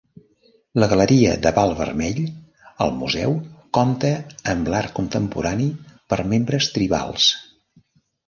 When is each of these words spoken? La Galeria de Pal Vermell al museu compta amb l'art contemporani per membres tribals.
La 0.83 0.85
Galeria 0.91 1.33
de 1.43 1.49
Pal 1.57 1.73
Vermell 1.81 2.21
al 2.85 2.93
museu 3.01 3.35
compta 3.79 4.11
amb 4.55 4.71
l'art 4.75 4.95
contemporani 5.01 5.67
per 6.15 6.19
membres 6.33 6.71
tribals. 6.79 7.29